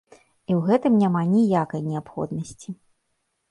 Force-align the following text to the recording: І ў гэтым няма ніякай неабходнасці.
І 0.19 0.51
ў 0.55 0.61
гэтым 0.69 0.93
няма 1.03 1.21
ніякай 1.35 1.81
неабходнасці. 1.91 2.69